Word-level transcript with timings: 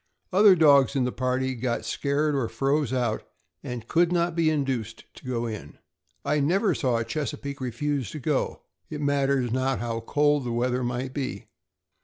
Other 0.33 0.55
dogs 0.55 0.95
in 0.95 1.03
the 1.03 1.11
party 1.11 1.53
got 1.53 1.85
scared 1.85 2.33
or 2.33 2.49
froze 2.49 2.91
out, 2.91 3.21
and 3.61 3.87
could 3.87 4.11
not 4.11 4.35
be 4.35 4.49
induced 4.49 5.03
to 5.13 5.25
go 5.27 5.45
in. 5.45 5.77
I 6.25 6.39
never 6.39 6.73
saw 6.73 6.97
a 6.97 7.05
Chesapeake 7.05 7.61
refuse 7.61 8.09
to 8.09 8.19
go, 8.19 8.63
it 8.89 8.99
matters 8.99 9.51
not 9.51 9.77
how 9.77 9.99
cold 9.99 10.43
the 10.43 10.51
weather 10.53 10.83
might 10.83 11.13
be. 11.13 11.49